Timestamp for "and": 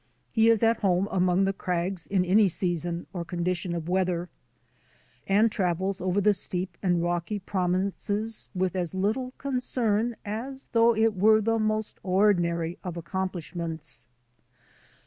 5.27-5.51, 6.81-7.03